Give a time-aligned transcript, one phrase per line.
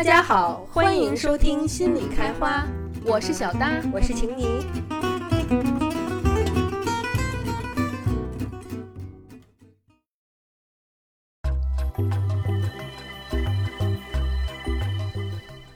[0.00, 2.66] 大家好，欢迎收听心理开花，
[3.04, 4.46] 我是小搭，我是晴妮。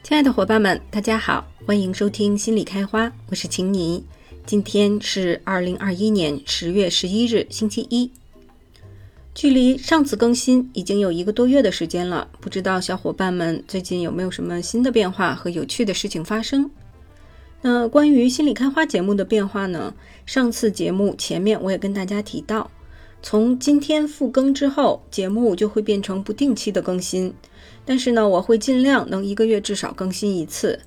[0.03, 4.07] 亲爱的伙伴们，大家好，欢迎收听心理开花，我是晴妮。
[4.47, 8.11] 今天是二零二一年十月十一日，星期一。
[9.35, 16.71] 距离上次更新已经有一个多月的时间了，不知道小伙伴们最近有没有什么新的变化和有趣的事情发生？
[17.61, 19.93] 那关于心理开花节目的变化呢？
[20.25, 22.71] 上次节目前面我也跟大家提到，
[23.23, 27.35] 从今天复更之后，节目就会变成不定期的更新，
[27.85, 30.79] 但是呢，我会尽量能一个月至少更新一次。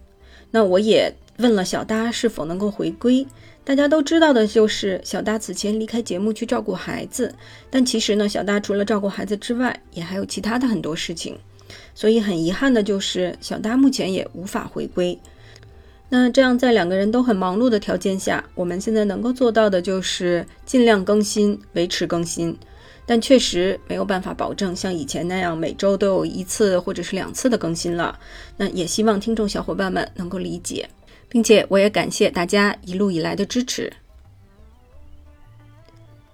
[0.52, 3.28] 那我也问了小搭是否能够回归。
[3.68, 7.36] 大家都知道的就是，小大此前离开节目去照顾孩子，
[7.70, 11.38] 但其实呢，小大除了照顾孩子之外，也还有其他的很多事情，
[11.94, 15.20] 所以很遗憾的就是，小大目前也无法回归。
[16.08, 22.58] 那这样在两个人都很忙碌的条件下，我们现在能够做到的就是尽量更新，维持更新，
[23.06, 28.18] 但确实没有办法保证像以前那样每周都有一次或者是两次的更新了。
[28.56, 30.88] 那也希望听众小伙伴们能够理解。
[31.30, 33.92] 并且我也感谢大家一路以来的支持。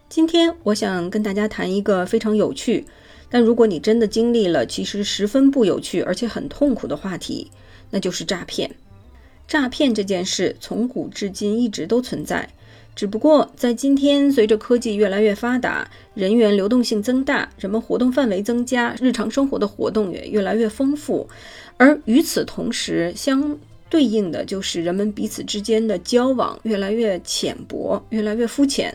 [0.09, 2.85] 今天我想跟大家谈一个非常有趣，
[3.30, 7.50] 但如果你真的经历了，其实十分不有趣而且很痛苦的话题，
[7.89, 8.69] 那就是诈骗。
[9.47, 12.47] 诈骗这件事从古至今一直都存在，
[12.95, 21.28] 只不过在今天，随着科技越来越发达，人员流动性增大，人们活动范围增加，日常生活的活动也越来越丰富，
[21.78, 23.57] 而与此同时，相
[23.94, 28.91] 对应的就是人们彼此之间的交往越来越浅薄，越来越肤浅。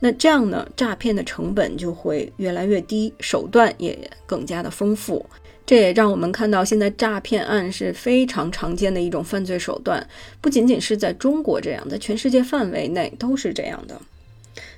[0.00, 5.24] 那这样呢，诈骗的成本就会越来越低，手段也更加的丰富。
[5.64, 10.06] 这也让我们看到，现在诈骗案是非常常见的一种犯罪手段，
[10.42, 13.98] 不仅仅是在中国这样，在全世界范围内都是这样的。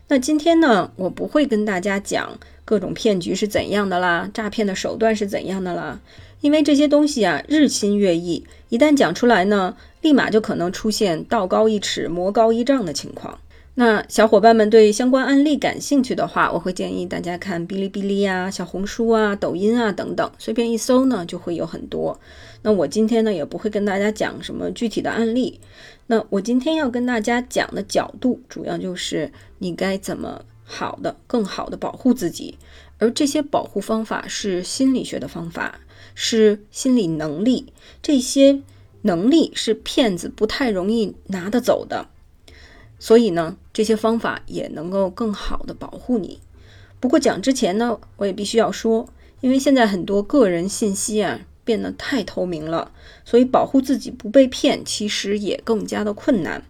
[0.09, 5.99] 那今天呢，我不会跟大家讲各种骗局是怎样的啦，诈骗的手段是怎样的啦。
[6.41, 13.39] 因为这些东西啊，日新月异，一旦讲出来呢，立马就可能出现道高一尺，魔高一丈的情况。
[13.75, 22.19] 那小伙伴们对相关案例感兴趣的话，我会建议大家看哔哩哔哩啊、小红书啊、抖音啊等等，随便一搜呢，就会有很多。
[22.63, 25.61] 那我今天呢，也不会跟大家讲什么具体的案例。
[26.07, 32.59] 那我今天要跟大家讲的角度，主要就是你该怎么好的、更好的保护自己，
[32.99, 35.81] 而这些保护方法是心理学的方法。
[36.19, 37.67] 是心理能力，
[38.01, 38.63] 这些
[39.03, 42.09] 能力是骗子不太容易拿得走的，
[42.99, 46.41] 所以呢，这些方法也能够更好的保护你。
[47.01, 49.07] 不过讲之前呢，我也必须要说，
[49.43, 52.91] 因为现在很多个人信息啊变得太透明了，
[53.27, 56.65] 所以保护自己不被骗，其实也更加的困难。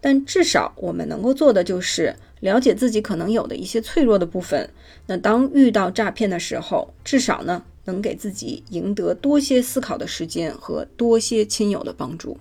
[0.00, 4.70] 但至少我们能够做的就是了解自己可能有的一些脆弱的部分。
[5.06, 7.64] 那当遇到诈骗的时候，至少呢。
[7.86, 12.38] 能给自己赢得多些思考的时间和多些亲友的帮助。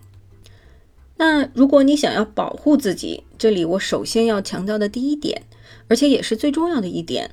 [1.17, 5.41] 那如果你想要保护自己，这里我首先要强调的第一点，
[5.89, 7.31] 而且也是最重要的一点，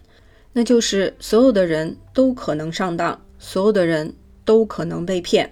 [0.55, 4.13] 那就是所有的人都可能上当，所有的人
[4.45, 5.51] 都可能被骗。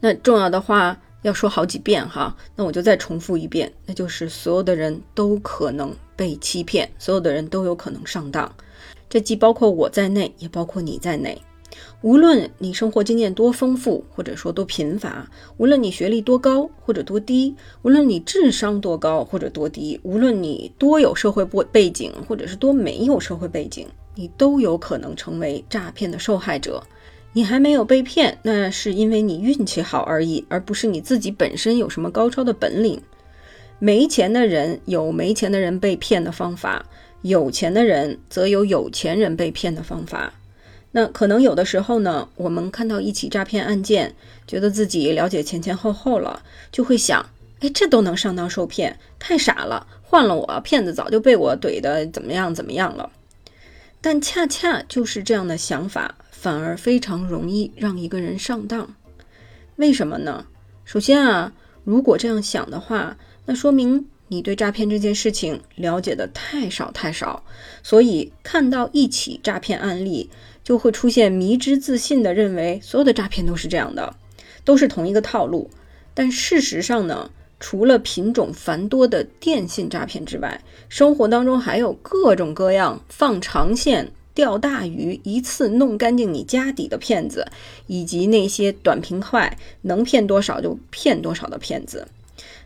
[0.00, 8.50] 那重要的话要说好几遍哈，那我就再重复一遍，那就是所有的人都可能被欺骗，所有的人都有可能上当。
[9.08, 11.40] 这既包括我在内，也包括你在内。
[12.00, 15.26] 无论你生活经验多丰富，或者说多贫乏；
[15.58, 26.82] 无论你学历多高或者多低；无论你智商多高或者多低；无论你多有社会背背景，或者是多没有社会背景，你都有可能成为诈骗的受害者。
[27.36, 32.98] 你还没有被骗，那是因为你运气好而已，而不是你自己本身有什么高超的本领。
[33.78, 36.86] 没钱的人有没钱的人被骗的方法，
[37.20, 40.32] 有钱的人则有有钱人被骗的方法。
[40.92, 44.14] 那可能有的时候呢，我们看到一起诈骗案件，
[44.46, 47.28] 觉得自己了解前前后后了，就会想，
[47.60, 49.86] 哎，这都能上当受骗，太傻了。
[50.02, 53.10] 换了我，骗子早就被我怼的怎么样怎么样了。
[54.00, 58.94] 但恰恰就是这样的想法，反而非常容易让一个人上当。
[59.76, 60.46] 为什么呢？
[60.84, 61.52] 首先啊，
[61.84, 63.16] 如果这样想的话，
[63.46, 67.42] 那说明你对诈骗这件事情了解的太少太少，
[67.82, 70.30] 所以看到一起诈骗案例。
[70.66, 74.12] 就会出现迷之自信的认为所有的诈骗都是这样的，
[74.64, 75.70] 都是同一个套路。
[76.12, 77.30] 但事实上呢，
[77.60, 87.44] 除了品种繁多的电信诈骗之外，生活当中还有各种各样放长线钓大鱼一次弄干净你家底的骗子，
[87.86, 92.06] 以及那些短平快能骗多少就骗多少的骗子。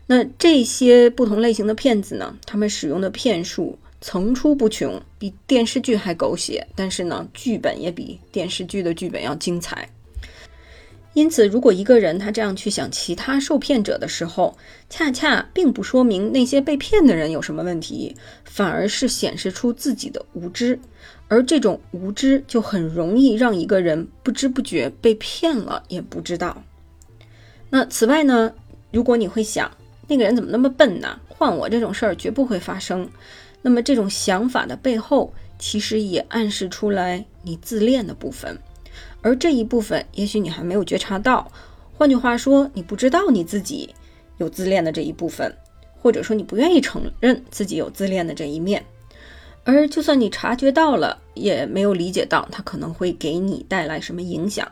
[0.05, 9.87] 那这些不同类型的骗子呢，他们使用的骗术层出不穷，比电视剧还狗血，但是呢，剧本也比电视剧的剧本要精彩。
[11.13, 14.57] 因此，如果一个人他这样去想其他受骗者的时候，
[14.89, 18.15] 恰恰并不说明那些被骗的人有什么问题，
[18.45, 20.79] 反而是显示出自己的无知，
[21.31, 26.61] 而这种无知就很容易让一个人不知不觉被骗了，也不知道。
[27.69, 28.53] 那此外呢，
[28.91, 29.71] 如果你会想
[30.09, 31.17] 那个人怎么那么笨呢？
[31.29, 33.09] 换我这种事儿绝不会发生。
[33.61, 38.59] 那么这种想法的背后，其实也暗示出来你自恋的部分。
[39.21, 41.49] 而这一部分，也许你还没有觉察到。
[41.93, 43.89] 换句话说，你不知道你自己
[44.37, 45.55] 有自恋的这一部分，
[46.01, 48.83] 或者说你不愿意承认自己有自恋的这一面。
[49.63, 54.67] 而就算你察觉到了，也没有理解到它可能会给你带来什么影响。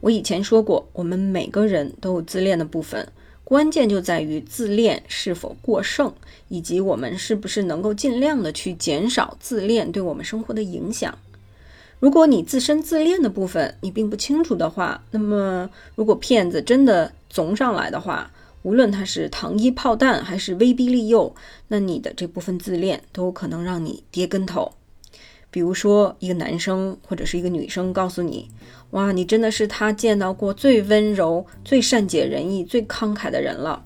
[0.00, 3.06] 我以前说过，我们每个人都有自恋的部分，
[3.44, 6.12] 关键就在于自恋是否过剩，
[6.48, 11.18] 以及我们是不是能够尽量的去减少自恋对我们生活的影响。
[11.98, 18.30] 如果你自身自恋的部分你并不清楚的话，那么如果骗子真的总上来的话，
[18.62, 21.34] 无论他是糖衣炮弹还是威逼利诱，
[21.68, 24.72] 那你的这部分自恋都有可能让你跌跟头。
[25.50, 28.48] 比如说，一个男生或者是一个女生告诉你
[28.92, 33.84] ：“哇，你真的是他见到过最温柔、最善解人意、最慷慨的人了。”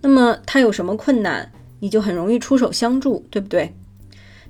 [0.00, 3.74] 那么他有什么困难，你就很容易出手相助，对不对？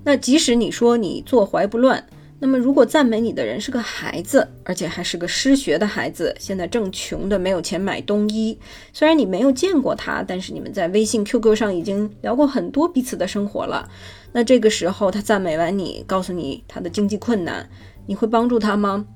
[0.05, 2.07] 那即使你说你坐怀不乱。
[2.41, 8.59] 那么，如果赞美你的人是个孩子，而且还是个失学的孩子，现在正穷的没有钱买冬衣，
[8.93, 13.89] 虽然你没有见过他，但是你们在微信、QQ 上已经聊过很多彼此的生活了。
[14.33, 17.67] 那这个时候，他赞美完你，告诉你他的经济困难，
[18.07, 19.07] 你会帮助他吗？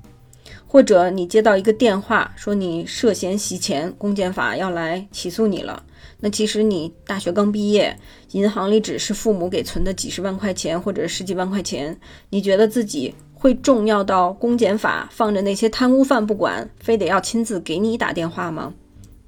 [0.65, 5.83] 或者你接到一个电话，说你涉嫌洗钱，公检法要来起诉你了。
[6.19, 7.97] 那其实你大学刚毕业，
[8.31, 11.97] 银行里只是父母给存的几十万块钱或者十几万块钱，
[12.29, 18.73] 你觉得自己会重要到公检法放着那些贪污犯不管，非得要亲自给你打电话吗？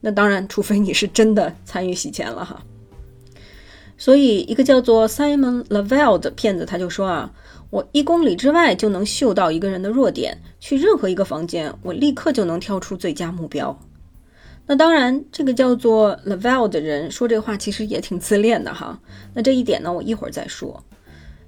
[0.02, 2.62] 那当然，除非你是真的参与洗钱了哈。
[3.98, 7.32] 所以，一个叫做 Simon Lavelle 的骗子他就说啊，
[7.70, 13.80] 我一公里之外就能嗅到一个人的弱点，去任何一个房间，我立刻就能挑出最佳目标。
[14.71, 18.97] 那当然，这个叫做 Laval 的人说这话其实也挺自恋的哈。
[19.33, 20.81] 那这一点呢，我一会儿再说。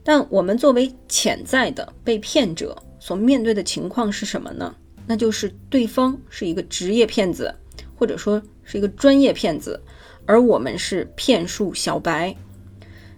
[0.03, 4.75] 但我们作为潜在的被骗者所面对的情况是什么呢？
[5.07, 7.55] 那就是对方是一个职业骗子，
[7.95, 9.79] 或者说是一个专业骗子，
[10.25, 12.35] 而我们是骗术小白。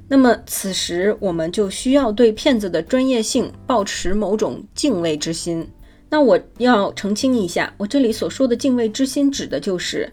[0.08, 5.68] 那么此时我们就需要对骗子的专业性保持某种敬畏之心。
[6.10, 10.12] 那我要澄清一下，我这里所说的敬畏之心，指的就是，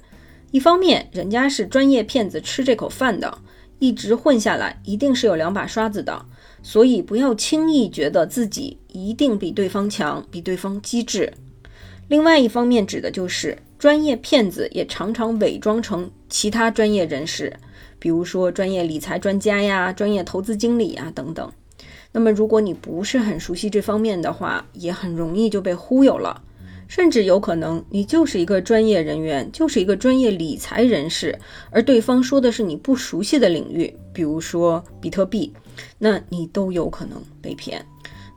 [0.50, 3.38] 一方面人家是专业骗子，吃这口饭的，
[3.78, 6.24] 一直混下来，一定是有两把刷子的，
[6.62, 11.32] 所以不要轻易觉得自己一定比对方强，比对方机智。
[12.08, 17.52] 另外一方面指的就是，专业骗子也常常伪装成其他专业人士，
[17.98, 21.52] 比如说专业理财专家呀、专业投资经理呀等等。
[22.14, 26.42] 那么，如果你不是很熟悉这方面的话，也很容易就被忽悠了，
[26.86, 31.38] 甚至有可能你就是一个专业人员，就是一个专业理财人士，
[31.70, 35.50] 而对方说的是你不熟悉的领域，比如说比特币，
[35.98, 37.82] 那你都有可能被骗。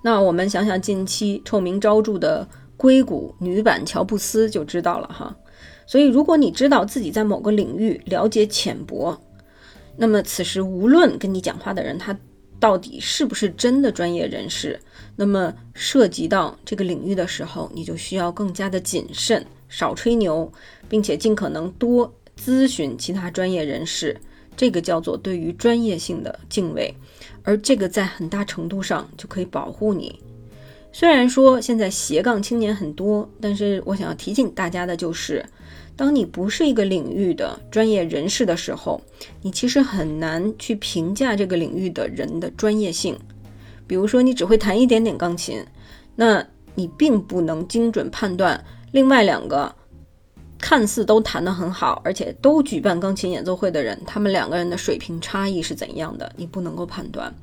[0.01, 5.36] 那我们想想近期臭名昭著的硅谷女版乔布斯就知道了哈。
[5.86, 9.20] 所以，如果你知道自己在某个领域了解浅薄，
[9.98, 12.17] 那么此时无论跟你讲话的人他。
[12.65, 14.79] 到底是不是真的专业人士？
[15.15, 20.51] 那么涉及到这个领域的时候，你就需要更加的谨慎，少吹牛，
[20.89, 22.12] 并且尽可能多
[22.43, 24.19] 咨询其他专业人士。
[24.57, 26.91] 这个叫做对于专业性的敬畏，
[27.43, 30.19] 而这个在很大程度上就可以保护你。
[30.91, 35.45] 虽然说现在斜杠青年很多，但是我想要提醒大家的就是。
[35.97, 39.01] 当你不是一个领域的专业人士的时候，
[39.41, 43.17] 你其实很难去评价这个领域的人的专业性。
[43.87, 45.63] 比如说，你只会弹一点点钢琴，
[46.15, 48.61] 那你并不能精准判断
[48.91, 49.73] 另外两个
[50.57, 57.33] 看似都弹得很好，而且都举办钢琴演奏会的人，他们两个人的水平差异是怎样的，你不能够判断。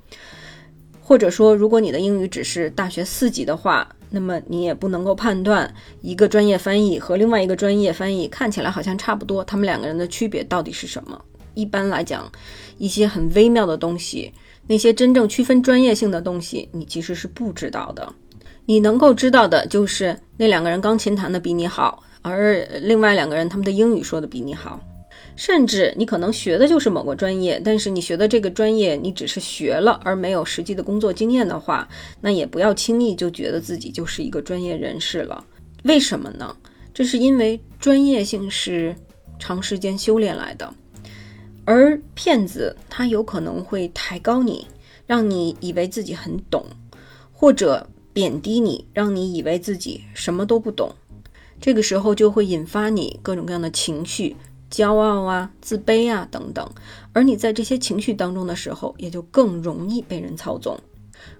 [1.02, 11.20] 或者说，如果你的英语只是大学四级的话，那么你也不能够判断一个专业翻译和另外一个专业翻译看起来好像差不多，他们两个人的区别到底是什么？
[11.54, 12.30] 一般来讲，
[12.78, 14.32] 一些很微妙的东西，
[14.68, 18.10] 那些真正区分专业性的东西，你其实是不知道的。
[18.64, 24.80] 你能够知道的就是那两个人钢琴弹的比你好，而另外两个人他们的英语说的比你好。
[25.34, 31.88] 甚至你可能学的就是某个专业，但是你学的这个专业你只是学了而没有实际的工作经验的话，
[32.20, 35.44] 那也不要轻易就觉得自己就是一个专业人士了。
[35.84, 36.56] 为什么呢？
[36.94, 38.94] 这是因为专业性是
[39.38, 40.72] 长时间修炼来的，
[41.64, 44.66] 而骗子他有可能会抬高你，
[45.06, 46.66] 让你以为自己很懂，
[47.32, 50.92] 或者贬低你，让你以为自己什么都不懂。
[51.58, 54.36] 这个时候就会引发你各种各样的情绪。
[54.72, 56.66] 骄傲啊，自卑啊，等等，
[57.12, 60.76] 而你在这些情绪当中的时候，也就更容易被人操纵。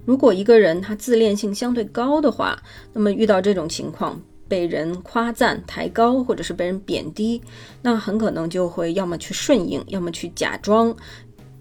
[0.05, 2.63] 如果一个人他自恋性相对高的话，
[2.93, 7.41] 那么遇到这种情况，被人夸赞、抬高，或者是被人贬低，
[7.81, 10.95] 那很可能就会要么去顺应，要么去假装，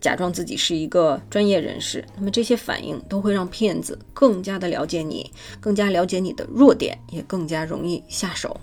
[0.01, 2.03] 假装自己是一个专业人士。
[2.17, 8.59] 那么这些反应都会让骗子更加的了解你，更加了解你的弱点，也更加容易下手。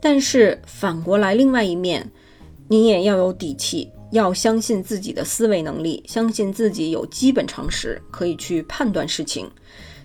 [0.00, 2.10] 但是反过来，另外一面，
[2.68, 9.50] 你也要有底气，要相信自己的思维能力，相信自己有基本常识，可以去判断事情。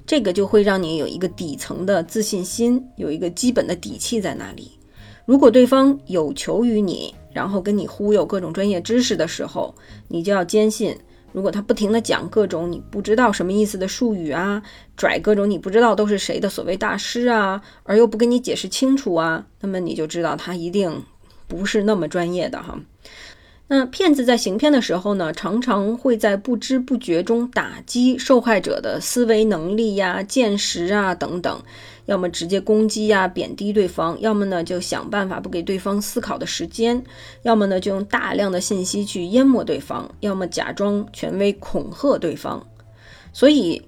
[0.05, 4.71] 这个就会让你有一个底层的自信心，有一个基本的底气在那里。
[5.25, 9.73] 如果对方有求于你，然后跟你忽悠各种专业知识的时候，
[10.07, 10.97] 你就要坚信。
[11.33, 14.63] 如果他不停的讲各种你不知道什么意思的术语啊，
[14.95, 21.03] 拽各种你不知道都是谁的所谓大师啊，而又不跟你解释清楚啊，那么你就知道他一定
[21.47, 22.79] 不是那么专业的哈。
[23.75, 31.59] 那骗子在行骗的时候呢，常常会在不知不觉中打击受害者的思维能力呀、见识啊等等。
[32.05, 37.03] 要么直接攻击呀、贬低对方，要么呢就想办法不给对方思考的时间，
[37.41, 42.63] 要么呢就用大量的信息去淹没对方，要么假装权威恐吓对方。
[43.31, 43.81] 所以，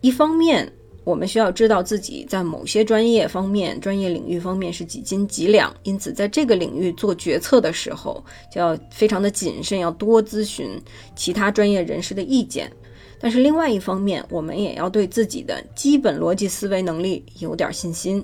[0.00, 0.72] 一方面
[1.04, 10.70] 我们需要知道自己在某些专业方面、专业领域方面是几斤几两，因此在这个领域做决策的时候就要非常的谨慎，要多咨询
[11.14, 12.72] 其他专业人士的意见。
[13.20, 18.22] 但是另外一方面，我们也要对自己的基本逻辑思维能力有点信心，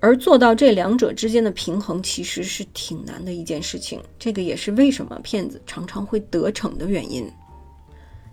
[0.00, 4.00] 而做到这两者之间的平衡，其实是挺难的一件事情。
[4.18, 7.30] 这个也是为什么骗子常常会得逞的原因。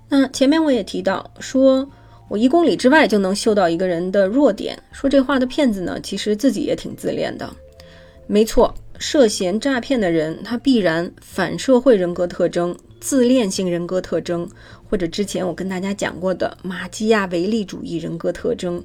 [0.07, 1.89] 那前面我也提到，说
[2.29, 4.81] 我一公里之外就能嗅到一个人的弱点。
[4.91, 7.49] 说这话的骗子呢，其实自己也挺自恋的。
[8.27, 12.77] 没错，涉嫌诈骗的人，他必然反社会人格特征。
[13.01, 14.45] 自恋性人格特征，
[14.89, 18.83] 或者之前我跟大家讲过的马基亚维利主义人格特征，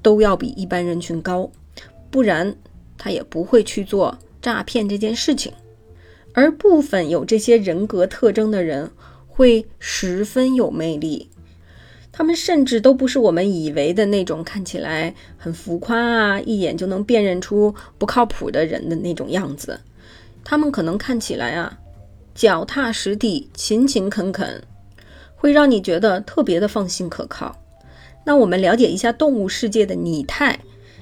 [0.00, 1.48] 都要比一般人群高，
[2.10, 2.56] 不然
[2.96, 5.52] 他也不会去做诈骗这件事情。
[6.32, 8.90] 而部分有这些人格特征的人，
[9.28, 11.28] 会十分有魅力，
[12.16, 19.80] 他们甚至都不是我们以为的那种看起来很浮夸啊，一眼就能辨认出不靠谱的人的那种样子，
[20.44, 21.80] 他们可能看起来啊。
[22.32, 24.62] 脚踏实地、勤勤恳恳，
[25.34, 27.56] 会让你觉得特别的放心可靠。
[28.24, 30.58] 那我们了解一下动物世界的拟态，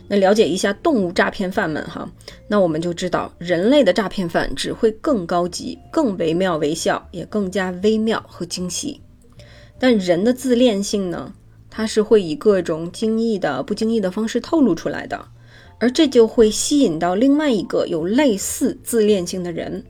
[0.08, 2.10] 那了解一下动物诈骗犯们哈，
[2.48, 9.00] 那我们就知道人类的诈骗犯只会更高级、更惟妙惟肖，也更加微妙和惊喜。
[9.82, 11.32] 但人的自恋性呢，
[11.68, 15.26] 它是会以各种惊异的、不经意的方式透露出来的，
[15.80, 19.82] 而这就会吸引到另外一个有类似自恋性的人。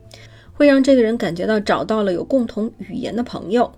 [0.51, 3.71] 会让这个人感觉到找到了有共同语言的朋友，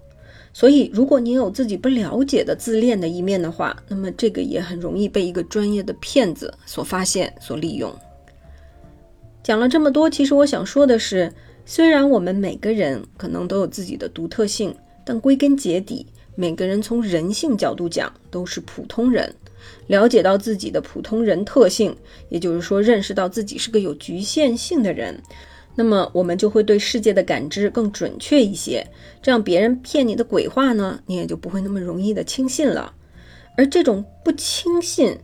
[0.54, 7.94] 所以如果你有自己不了解的自恋的一面的话，那么这个也很容易被一个专业的骗子所发现、所利用。
[9.44, 11.34] 讲了这么多，其实我想说的是，
[11.66, 14.74] 虽然我们每个人可能都有自己的独特性，
[15.06, 19.34] 但归根结底，每个人从人性角度讲都是普通人。
[19.88, 21.96] 了解到自己的普通人特性，
[22.30, 25.22] 也就是说，认识到自己是个有局限性的人。
[25.76, 28.86] 那么我们就会对世界的感知更准确一些，
[29.22, 32.94] 这样别人骗你的鬼话呢，你也就不会那么容易的轻信了。
[33.58, 35.18] 而这种不轻信、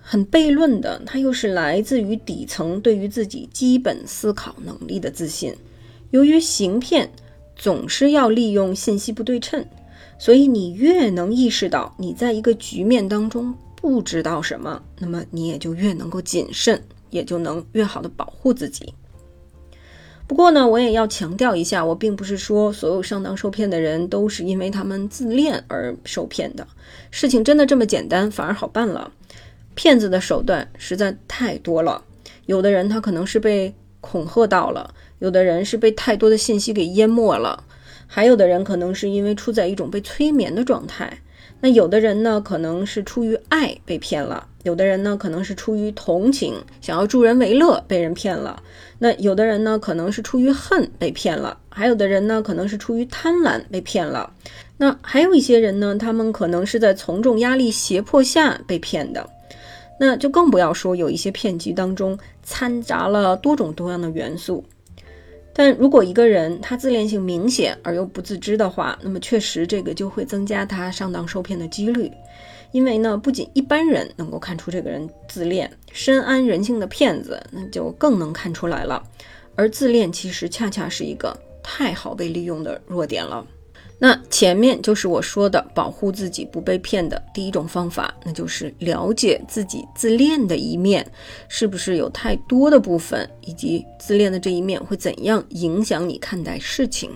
[0.00, 5.54] 很悖论的，它又是来自于底层对于自己基本思考能力的自信。
[6.10, 7.10] 由于行骗
[7.58, 9.66] 总是要利用信息不对称，
[10.18, 18.94] 所以你越能意识到你在一个局面当中不知道什么，那么你也就越能够谨慎，也就能越好的保护自己。
[20.26, 26.66] 不过呢，我也要强调一下，我并不是说所有上当受骗的人都是因为他们自恋而受骗的。
[27.10, 29.10] 事情真的这么简单，反而好办了。
[29.74, 32.04] 骗子的手段实在太多了，
[32.46, 37.64] 有的人他可能是被恐吓到了，有的人是被太多的信息给淹没了，
[38.06, 41.20] 还有的人可能是因为处在一种被催眠的状态。
[41.60, 48.62] 那有的人呢，可能是出于爱被骗了；有的人呢，可能是出于同情，想要助人为乐被人骗了；
[49.00, 54.32] 那有的人呢，可能是出于恨被骗了；还有的人呢，可能是出于贪婪被骗了。
[54.76, 59.28] 那还有一些人呢，他们可能是在从众压力胁迫下被骗的。
[59.98, 64.64] 那就更不要说有一些骗局当中掺杂了多种多样的元素。
[65.58, 72.08] 但如果一个人他自恋性明显而又不自知的话，那么确实这个就会增加他上当受骗的几率。
[72.70, 79.02] 因为呢，不仅一般人能够看出这个人自恋，深谙人性的骗子那就更能看出来了。
[79.56, 83.44] 而自恋其实恰恰是一个太好被利用的弱点了。
[84.00, 91.04] 那前面就是我说的保护自己不被骗的第一种方法，那就是了解自己自恋的一面
[91.48, 97.10] 是不是有太多的部分，以及自恋的这一面会怎样影响你看待事情。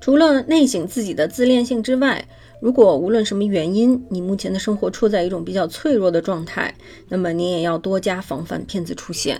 [0.00, 2.26] 除了内省自己的自恋性之外，
[2.58, 6.74] 如果无论什么原因，你目前的生活处在一种比较脆弱的状态，
[7.08, 9.38] 那么你也要多加防范骗子出现。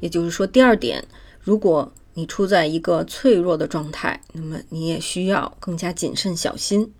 [0.00, 1.04] 也就是说，第二点，
[1.40, 6.92] 如果你处在一个脆弱的状态，那么你也需要更加谨慎小心。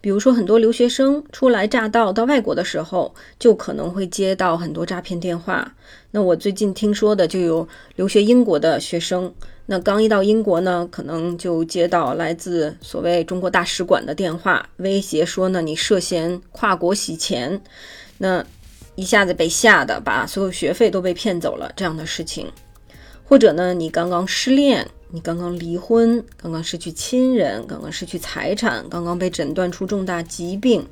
[0.00, 5.72] 比如说，很多留学生初来乍到到外国的时候，就可能会接到很多诈骗电话。
[6.10, 9.32] 那我最近听说的就有留学英国的学生，
[9.66, 17.62] 那刚一到英国呢，可能就接到来自所谓中国大使馆的电话，威胁说呢你涉嫌跨国洗钱，
[18.18, 18.44] 那
[18.96, 22.50] 一下子被吓得把所有学费都被骗走了这样的事情。
[23.30, 30.84] 或者呢，你刚刚失恋，你刚刚离婚，刚刚失去亲人，刚刚失去财产，刚刚被诊断出重大疾病，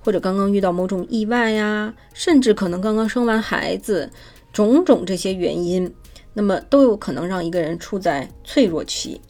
[0.00, 4.10] 或者刚刚遇到某种意外呀，甚至可能刚刚生完孩子，
[4.52, 5.94] 种种这些原因，
[6.34, 9.20] 那么都有可能让一个人处在脆弱期。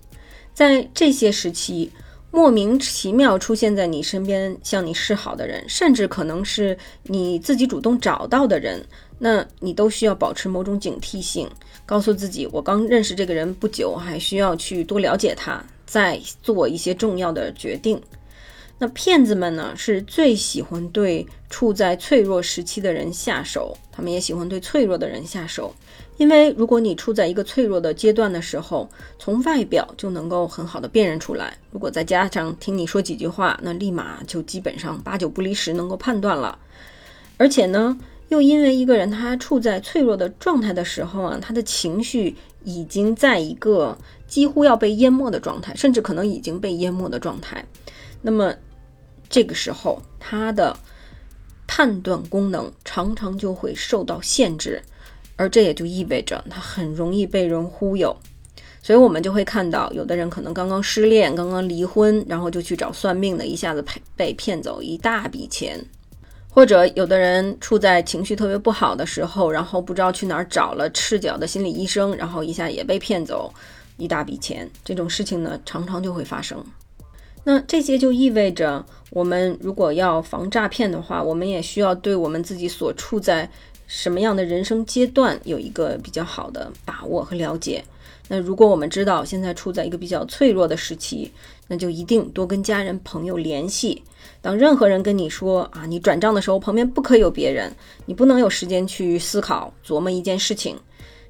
[0.54, 1.92] 在这些时期，
[2.30, 8.86] 莫名其妙出现在你身边向你示好的人，甚至可能是你自己主动找到的人。
[9.20, 11.50] 那你都需要保持某种警惕性，
[11.88, 17.98] 告诉自己，我刚认识这个人不久，还需要去多了解他，再做一些重要的决定。
[18.78, 25.74] 那骗子们呢，是最喜欢对处在脆弱时期的人下手，他们也喜欢对脆弱的人下手，
[26.18, 28.86] 因为如果你处在一个脆弱的阶段的时候，
[29.18, 31.56] 从外表就能够很好的辨认出来。
[31.70, 36.58] 如果再加上听你说几句话，那立马就基本上八九不离十能够判断了，
[37.38, 37.98] 而且呢。
[38.28, 47.64] 又因为一个人他处在脆弱的状态的时候啊，他的情绪已经在一个几乎要被淹没的状态，甚至可能已经被淹没的状态。
[48.20, 48.54] 那么
[49.30, 50.76] 这个时候，他的
[51.66, 54.82] 判断功能常常就会受到限制，
[55.36, 58.14] 而这也就意味着他很容易被人忽悠。
[58.82, 65.84] 所以我们就会看到，有的人可能刚刚失恋、刚刚离婚，然后就去找算命的，一下子被被骗走一大笔钱。
[66.58, 73.54] 或者有的人处在情绪特别不好的时候，然后不知道去哪儿找了赤脚的心理医生，然后一下也被骗走
[73.96, 74.68] 一大笔钱。
[74.84, 76.60] 这种事情呢，常常就会发生。
[77.44, 83.48] 那这些就意味着，我们如果要防诈骗的话，我们也需要对我们自己所处在
[83.86, 87.84] 什么样的人生阶段有一个比较好的把握和了解。
[88.28, 91.32] 那如果我们知道现在处在一个比较脆弱的时期，
[91.66, 94.02] 那就一定多跟家人朋友联系。
[94.40, 97.74] 当任何人跟你说啊，你转账的时候旁边不可以有别人，
[98.06, 100.76] 你不能有时间去思考琢磨一件事情，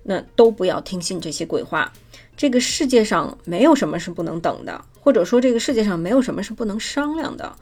[0.03, 1.93] 那都不要听信这些鬼话。
[2.37, 7.53] 这个世界上没有什么是不能等的，或者说这个世界上没有什么是不能商量的。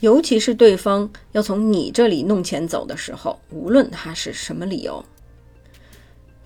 [0.00, 5.02] 尤其是对方要从你这里弄钱走的时候，无论他是什么理由。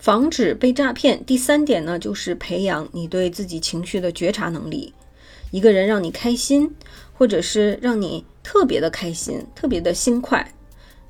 [0.00, 4.94] 防止被诈骗，第三点呢，就是培养你对自己情绪的觉察能力。
[5.50, 6.74] 一个人让你开心，
[7.12, 10.54] 或者是让你特别的开心、特别的心快，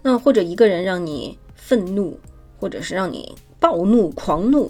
[0.02, 2.18] 那或者一个人让你愤怒，
[2.58, 4.68] 或者是让你暴怒、狂怒，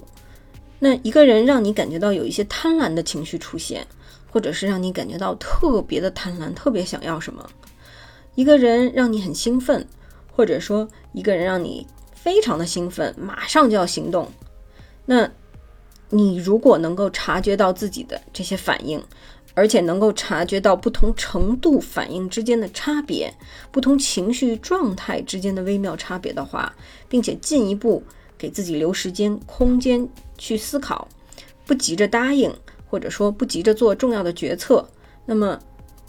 [0.78, 3.86] 那一个人让你感觉到有一些贪婪的情绪出现，
[4.30, 7.48] 或者是让你感觉到特别的贪婪、特别想要什么，
[8.34, 9.86] 一个人让你很兴奋，
[10.30, 11.86] 或者说一个人让你。
[12.22, 14.30] 非常的兴奋，马上就要行动。
[15.06, 15.30] 那，
[16.10, 19.02] 你如果能够察觉到自己的这些反应，
[19.54, 23.32] 而且能够察觉到不同程度反应之间的差别，
[23.72, 26.72] 不同情绪状态之间的微妙差别的话，
[27.08, 28.02] 并且进一步
[28.36, 30.06] 给自己留时间、空间
[30.36, 31.08] 去思考，
[31.66, 32.52] 不急着答应，
[32.88, 34.86] 或者说不急着做重要的决策，
[35.24, 35.58] 那么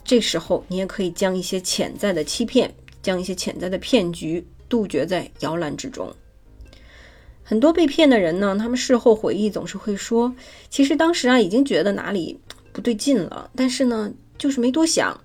[0.03, 4.45] 这时候你也可以将一些潜在的欺骗，将一些潜在的骗局。
[4.71, 6.09] 杜绝在摇篮之中。
[7.43, 10.33] 很多被骗的人呢，他们事后回忆总是会说
[10.71, 12.39] ：“其实当时啊，已经觉得哪里
[12.71, 15.19] 不对劲了，但是呢，就是没多想。”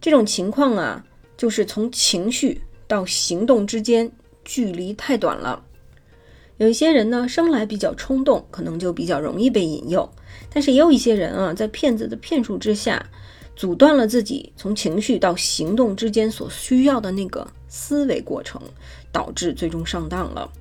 [0.00, 1.04] 这种情况啊，
[1.36, 4.10] 就是从情绪到行动之间
[4.42, 5.62] 距离太短了。
[6.56, 10.02] 有一些人呢，生来比较冲动，可能就比较容易被引诱；
[10.52, 13.04] 但是也有一些人啊，在骗子的骗术之下，
[13.54, 18.60] 阻断了自己从情绪到行动之间所需要的那个思维过程，
[19.10, 20.52] 导致最终上当了。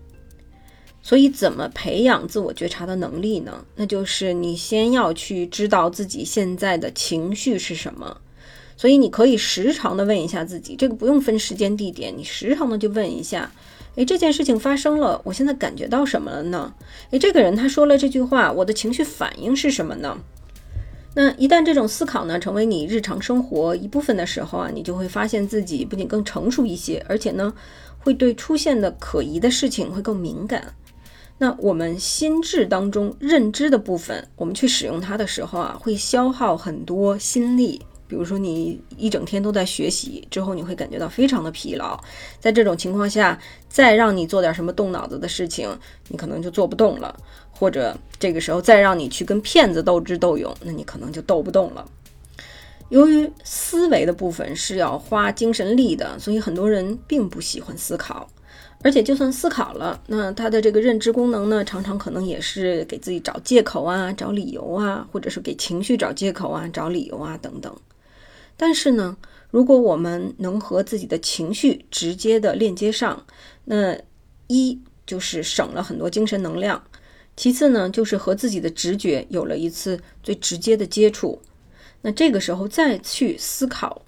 [1.01, 3.65] 所以，怎么培养自我觉察的能力呢？
[3.75, 8.21] 那就是你先要去知道自己现在的情绪是什么。
[8.77, 13.51] 所以，你可以时常的问一下自己，这个不用分时间地点，你时常的就问一下。
[13.95, 16.73] 诶，这件事情发生了，我现在感觉到什么了呢？
[17.11, 20.17] 诶，这个人他说了这句话，我的情绪反应是什么呢？
[21.15, 27.53] 那一旦这种思考呢成为你日常生活一部分的时候啊，你就会发现自己不仅更成熟一些，而且呢
[27.97, 30.73] 会对出现的可疑的事情会更敏感。
[31.37, 37.81] 那我们心智当中认知的部分，我们去使用它的时候啊，会消耗很多心力。
[38.07, 41.95] 比如说，你一整天都在学习之后，你会感觉到非常的疲劳。
[42.39, 45.69] 在这种情况下，再让你做点什么动脑子的事情，
[46.07, 47.15] 你可能就做不动了。
[47.59, 51.85] 或者这个时候再让你去跟骗子斗智斗勇，那你可能就斗不动了。
[52.87, 58.29] 由于思维的部分是要花精神力的，所以很多人并不喜欢思考。
[58.81, 67.75] 而且就算思考了，那他的这个认知功能呢，常常可能也是给自己找借口啊、找理由啊，或者是给情绪找借口啊、找理由啊等等。
[68.55, 69.17] 但是呢，
[69.51, 73.25] 如果我们能和自己的情绪直接的链接上，
[73.65, 73.97] 那
[74.47, 76.81] 一就是省了很多精神能量；
[77.39, 81.41] 其次呢，就是和自己的直觉有了一次最直接的接触。
[82.01, 84.01] 那这个时候再去思考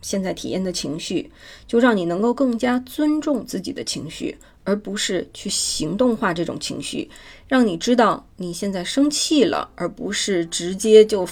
[0.00, 1.32] 现在体验的情绪，
[1.66, 7.10] 就让你能够更加尊重自己的情绪，而不是去行动化这种情绪，
[7.48, 11.28] 让你知道你现在生气了，而不是直接就。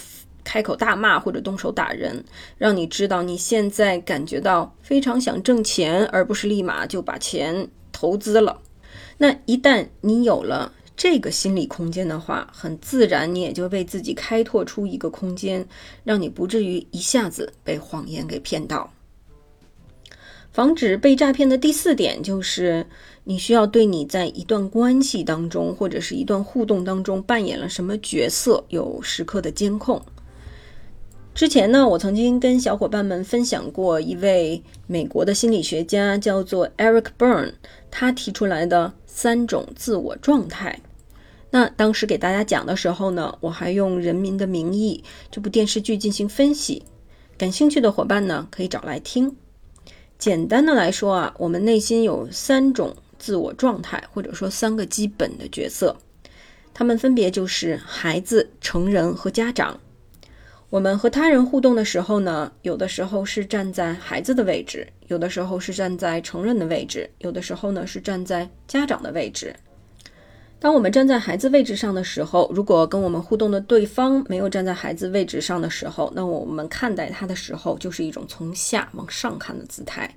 [0.47, 2.23] 开口大骂或者动手打人，
[2.59, 8.61] 让你知道你现在感觉到非常想挣钱，而不是立马就把钱投资了。
[9.17, 15.67] 那一旦你有了这个心理空间的话，很自然你也就为自己开拓出一个空间，
[16.03, 18.91] 让你不至于一下子被谎言给骗到。
[20.53, 22.87] 防止被诈骗的第四点就是，
[23.25, 30.01] 你需要对你在一段关系当中或者是一段互动当中扮演了什么角色有时刻的监控。
[31.35, 37.51] 之前呢，我曾经跟小伙伴们分享过一位美国的心理学家，叫做 Eric Byrne，
[37.91, 40.79] 他提出来的三种自我状态。
[41.49, 46.83] 那当时给大家讲的时候呢，我还用《人民的名义》这部电视剧进行分析。
[47.37, 49.35] 感兴趣的伙伴呢，可以找来听。
[50.17, 55.97] 简单的来说啊，我们内心有三种自我状态，或者说三个基本的角色，
[56.73, 59.77] 他们分别就是孩子、成人和家长。
[60.75, 69.55] 我们和他人互动的时候呢，有的时候是站在孩子的位置，有的时候是站在成人的位置，有的时候呢是站在家长的位置。
[70.59, 80.13] 当我们站在孩子位置上的时候，如果跟我们互动的对方没有站在孩子位置上的时候，那我们看待他的时候就是一种从下往上看的姿态。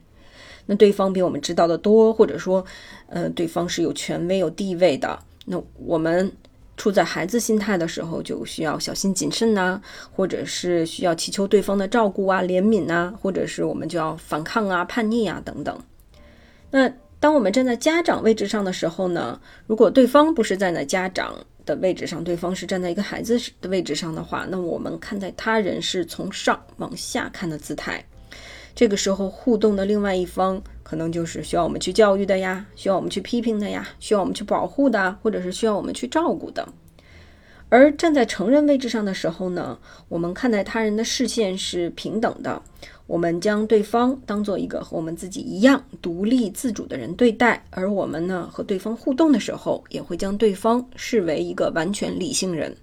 [0.67, 2.67] 那对方比我们知道的多，或者说，
[3.07, 6.33] 呃，对方是有权威、有地位的，那我们。
[6.79, 9.79] 处在孩子心态的时候，就需要小心谨慎呐，
[10.11, 15.77] 或者是需要祈求对方的照顾啊、怜悯呐，或者是我们就要反抗啊、叛逆啊等等。
[16.71, 21.35] 那当我们站在家长位置上的时候呢，如果对方不是站在家长
[21.67, 28.03] 的位置上，对方是站在一个孩子的位置上的话，那我们看待他人是从上往下看的姿态。
[28.75, 30.63] 这个时候互动的另外一方。
[30.89, 36.67] 可能就是需要我们去教育的呀，需要我们去批评的呀，需要我们去保护的，或者是需要我们去照顾的。
[37.69, 42.63] 而站在成人位置上的时候呢，我们看待他人的视线是平等的，
[43.07, 52.75] 我们将对方当做一个和我们自己一样独立自主的人对待，而我们呢和对方互动的时候，也会将对方视为一个完全理性人。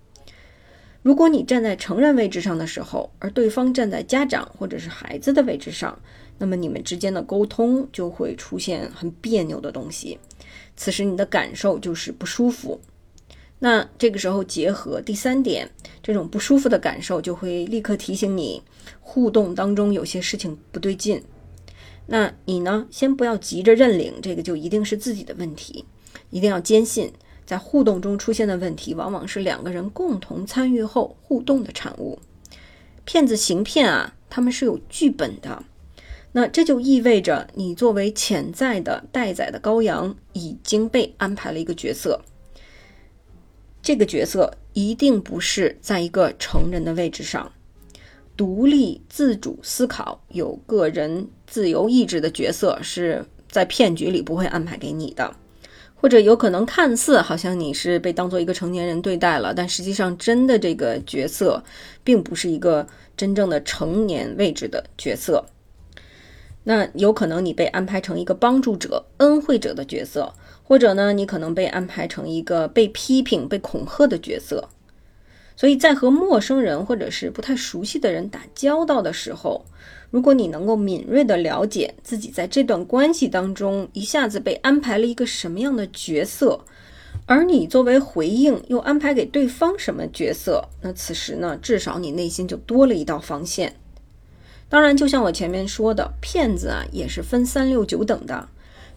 [1.01, 5.97] 如果你站在成人位置上的时候，而对方站在家长或者是孩子的位置上，
[6.38, 10.19] 那么你们之间的沟通就会出现很别扭的东西，
[10.76, 12.80] 此时你的感受就是不舒服。
[13.60, 15.71] 那这个时候结合第三点，
[16.04, 18.62] 这种不舒服的感受就会立刻提醒你，
[19.00, 21.24] 互动当中有些事情不对劲。
[22.08, 25.86] 那你呢，先不要急着认领这个就一定是自己的问题，
[26.30, 27.12] 一定要坚信，
[27.45, 32.19] 在互动中出现的问题，往往是两个人共同参与后互动的产物。
[33.06, 35.63] 骗子行骗啊，他们是有剧本的。
[36.38, 42.19] 那这就意味着，你作为潜在的待宰的羔羊，已经被安排了一个角色。
[43.82, 47.50] 这个角色一定不是在一个成人的位置上。
[48.36, 55.34] 独立自主思考、有个人自由意志的角色是在骗局里不会安排给你的，
[55.95, 61.63] 或者有可能看似好像你是被当做一个成年人对待了，但实际上真的这个角色
[62.04, 65.45] 并不是一个真正的成年位置的角色。
[66.65, 74.67] 那有可能你被安排成一个帮助者、恩惠者的角色，或者呢，你可能被安排成一个被批评、被恐吓的角色。
[75.56, 79.63] 所以在和陌生人或者是不太熟悉的人打交道的时候，
[80.12, 86.60] 如果你能够敏锐地了解自己在这段关系当中一下子被安排了一个什么样的角色，
[87.25, 93.75] 而你作为回应又安排给对方什么角色，那此时呢，至少你内心就多了一道防线。
[94.67, 98.47] 当然，就像我前面说的，骗子啊也是分三六九等的。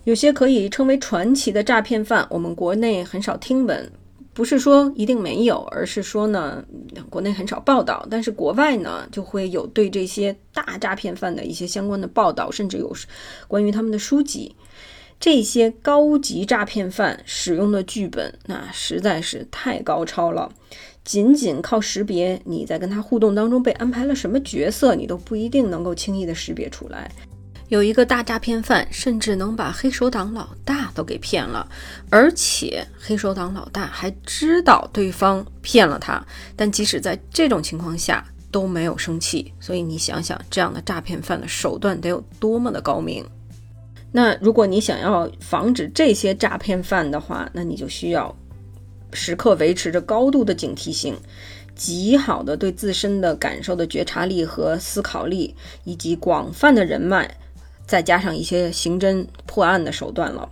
[0.05, 3.93] 有些可以称为传奇的诈骗犯，我们国内很少听闻，
[4.33, 6.65] 不是说一定没有，而是说呢，
[7.11, 8.07] 国内很少报道。
[8.11, 12.91] 但是国外呢，就会有对这些大诈骗犯的一些相关的报道，甚至有
[13.47, 14.57] 关于他们的书籍。
[15.21, 20.51] 这些高级诈骗犯使用的剧本，那实在是太高超了。
[21.05, 27.11] 仅仅靠识别你在跟他互动当中被安排了什么角色，你都不一定能够轻易的识别出来。
[27.69, 31.69] 有一个大诈骗犯，甚至能把黑手党老大都给骗了，
[32.09, 39.53] 而且黑手党老大还知道对方骗了他，但即使在这种情况下都没有生气。
[39.61, 43.23] 所以你想想，这样的诈骗犯的手段得有多么的高明？
[44.11, 48.35] 那如果你想要防止这些诈骗犯的话，那你就需要。
[49.13, 51.17] 时刻维持着高度的警惕性，
[51.75, 57.37] 极好的对自身的感受的觉察力和思考力，以及广泛的人脉，
[57.87, 60.51] 再加上一些刑侦破案的手段了。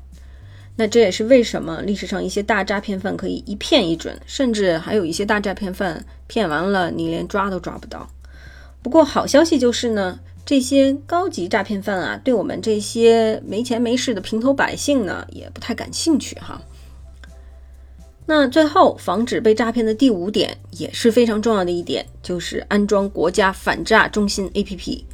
[0.79, 8.09] 那这也是为什么历史上一些大诈骗犯可以一骗一准，甚至还有一些大诈骗犯骗完了你连抓都抓不到。
[8.83, 16.61] 不过好消息就是呢，这些高级诈骗犯啊，对我们这些没钱没势的平头百姓呢，也不太感兴趣哈。
[18.29, 25.05] 那最后，防止被诈骗的第五点也是非常重要的一点，就是安装国家反诈中心 APP。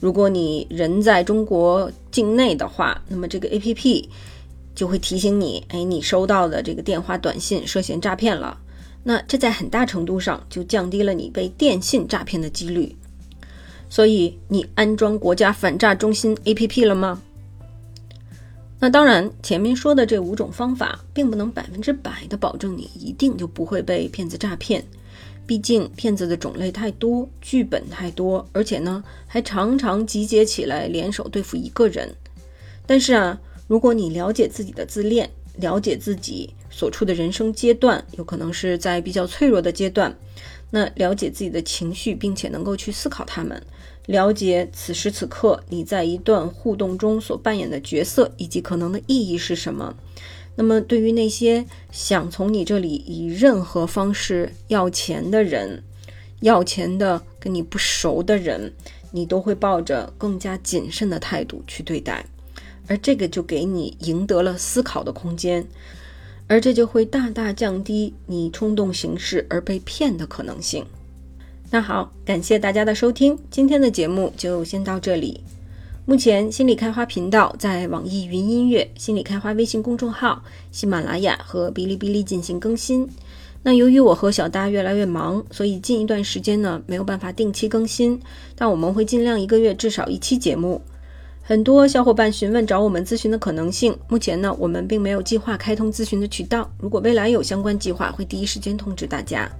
[0.00, 4.06] 如果你人在中国境内的话，那么这个 APP
[4.74, 8.58] 就会提醒你，哎，你收到的这个电话短信涉嫌诈骗了。
[9.02, 12.96] 那这在很大程度上就降低了你被电信诈骗的几率。
[13.90, 17.20] 所以，你安装国家反诈中心 APP 了吗？
[18.84, 24.84] 那当然，前面说的这五种方法，并不能百分之百的保证你一定就不会被骗子诈骗。
[25.46, 32.14] 毕竟骗子的种类太多，剧本太多，而且呢，还常常集结起来联手对付一个人。
[32.84, 40.14] 但是啊，如果你了解自己的自恋，了解自己所处的人生阶段，有可能是在比较脆弱的阶段，
[40.68, 43.62] 那了解自己的情绪，并且能够去思考他们。
[44.06, 49.96] 了解此时此刻你在一段互动中所扮演的角色以及可能的意义是什么。
[50.56, 55.82] 那么，对于那些想从你这里以任何方式要钱的人，
[56.40, 58.72] 要钱的跟你不熟的人，
[59.10, 62.24] 你都会抱着更加谨慎的态度去对待，
[62.86, 65.66] 而这个就给你赢得了思考的空间，
[66.46, 70.86] 而这就会大大降低你冲动行事而被骗的可能性。
[71.70, 75.40] 那好，感谢大家的收听，今天的节目就先到这里。
[76.06, 83.08] 目前心理开花频道在网易云音乐、心理开花微信公众号、喜马拉雅和哔哩哔哩进行更新。
[83.62, 88.20] 那由于我和小搭越来越忙，所以近一段时间呢没有办法定期更新，
[88.54, 90.80] 但我们会尽量一个月至少一期节目。
[91.42, 99.50] 很多小伙伴询问找我们咨询的可能性，目前呢我们并没有计划开通咨询的渠道，如果未来有相关计划，会第一时间通知大家。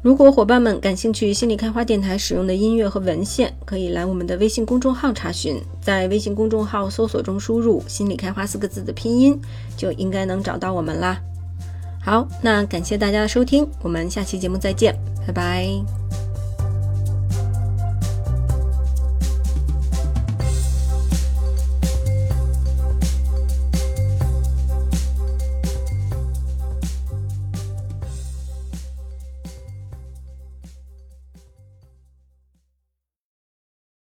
[0.00, 9.38] 如果伙伴们感兴趣心理开花电台使用的音乐和文献，可以来我们的微信公众号查询，在微信公众号搜索中输入“心理开花”四个字的拼音，
[9.76, 11.20] 就应该能找到我们啦。
[12.00, 14.94] 好，那感谢大家的收听，我们下期节目再见，
[15.26, 16.27] 拜拜。